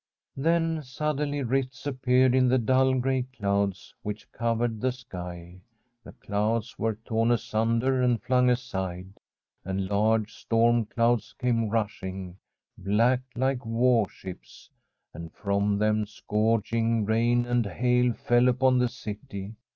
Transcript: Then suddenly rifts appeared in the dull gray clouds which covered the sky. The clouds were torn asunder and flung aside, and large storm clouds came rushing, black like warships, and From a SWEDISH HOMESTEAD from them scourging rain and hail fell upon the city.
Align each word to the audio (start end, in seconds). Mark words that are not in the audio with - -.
Then 0.35 0.81
suddenly 0.81 1.43
rifts 1.43 1.85
appeared 1.85 2.33
in 2.33 2.47
the 2.47 2.57
dull 2.57 2.95
gray 2.95 3.21
clouds 3.21 3.93
which 4.01 4.31
covered 4.31 4.81
the 4.81 4.91
sky. 4.91 5.61
The 6.03 6.13
clouds 6.13 6.79
were 6.79 6.95
torn 7.05 7.29
asunder 7.29 8.01
and 8.01 8.19
flung 8.19 8.49
aside, 8.49 9.13
and 9.63 9.85
large 9.87 10.33
storm 10.33 10.85
clouds 10.85 11.35
came 11.37 11.69
rushing, 11.69 12.37
black 12.79 13.21
like 13.35 13.63
warships, 13.63 14.71
and 15.13 15.31
From 15.33 15.75
a 15.75 15.77
SWEDISH 15.77 15.87
HOMESTEAD 15.87 15.87
from 15.91 15.97
them 15.99 16.05
scourging 16.07 17.05
rain 17.05 17.45
and 17.45 17.67
hail 17.67 18.11
fell 18.13 18.47
upon 18.47 18.79
the 18.79 18.89
city. 18.89 19.53